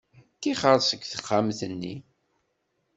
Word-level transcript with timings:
Ṭixer 0.41 0.79
seg 0.83 1.01
texxamt-nni. 1.05 1.95